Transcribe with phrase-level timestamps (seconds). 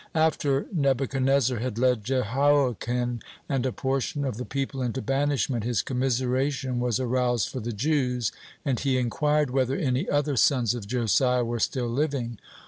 [0.15, 6.79] After Nebuchadnezzar had led Jehoiachin and a portion of the people into banishment, his commiseration
[6.79, 8.31] was aroused for the Jews,
[8.65, 12.39] and he inquired, whether any other sons of Josiah were still living.